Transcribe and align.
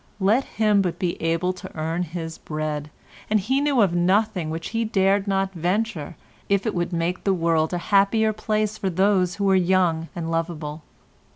Let 0.19 0.45
him 0.45 0.81
but 0.81 0.97
be 0.97 1.21
able 1.21 1.53
to 1.53 1.69
earn 1.77 2.01
his 2.01 2.39
bread, 2.39 2.89
and 3.29 3.39
he 3.39 3.61
knew 3.61 3.81
of 3.81 3.93
nothing 3.93 4.49
which 4.49 4.69
he 4.69 4.83
dared 4.83 5.27
not 5.27 5.53
venture 5.53 6.15
if 6.49 6.65
it 6.65 6.73
would 6.73 6.91
make 6.91 7.23
the 7.23 7.35
world 7.35 7.71
a 7.71 7.77
happier 7.93 8.33
place 8.33 8.79
for 8.79 8.89
those 8.89 9.35
who 9.35 9.43
were 9.43 9.53
young 9.53 10.07
and 10.15 10.31
loveable. 10.31 10.81